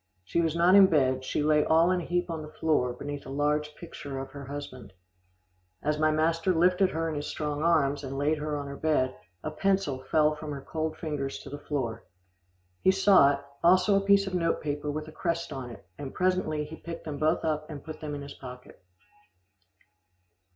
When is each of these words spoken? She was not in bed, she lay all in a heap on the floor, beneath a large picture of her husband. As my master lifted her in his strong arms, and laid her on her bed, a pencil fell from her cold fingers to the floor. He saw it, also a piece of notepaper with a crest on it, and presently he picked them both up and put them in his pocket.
She 0.23 0.41
was 0.41 0.55
not 0.55 0.73
in 0.73 0.87
bed, 0.87 1.23
she 1.23 1.43
lay 1.43 1.63
all 1.63 1.91
in 1.91 2.01
a 2.01 2.05
heap 2.05 2.31
on 2.31 2.41
the 2.41 2.51
floor, 2.59 2.91
beneath 2.91 3.23
a 3.27 3.29
large 3.29 3.75
picture 3.75 4.17
of 4.17 4.31
her 4.31 4.45
husband. 4.45 4.93
As 5.83 5.99
my 5.99 6.09
master 6.09 6.55
lifted 6.55 6.89
her 6.89 7.07
in 7.07 7.13
his 7.13 7.27
strong 7.27 7.61
arms, 7.61 8.03
and 8.03 8.17
laid 8.17 8.39
her 8.39 8.57
on 8.57 8.65
her 8.65 8.75
bed, 8.77 9.15
a 9.43 9.51
pencil 9.51 10.01
fell 10.09 10.33
from 10.33 10.51
her 10.53 10.61
cold 10.61 10.97
fingers 10.97 11.37
to 11.43 11.51
the 11.51 11.59
floor. 11.59 12.03
He 12.81 12.89
saw 12.89 13.33
it, 13.33 13.41
also 13.63 13.95
a 13.95 14.01
piece 14.03 14.25
of 14.25 14.33
notepaper 14.33 14.89
with 14.89 15.07
a 15.07 15.11
crest 15.11 15.53
on 15.53 15.69
it, 15.69 15.85
and 15.99 16.15
presently 16.15 16.65
he 16.65 16.77
picked 16.77 17.05
them 17.05 17.19
both 17.19 17.45
up 17.45 17.69
and 17.69 17.83
put 17.83 17.99
them 17.99 18.15
in 18.15 18.23
his 18.23 18.33
pocket. 18.33 18.83